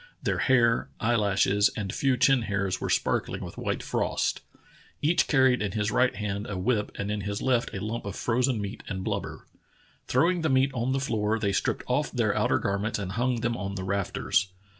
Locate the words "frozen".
8.15-8.59